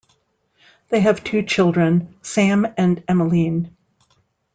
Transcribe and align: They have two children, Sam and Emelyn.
They 0.89 0.99
have 1.01 1.23
two 1.23 1.43
children, 1.43 2.15
Sam 2.23 2.65
and 2.75 3.05
Emelyn. 3.05 3.69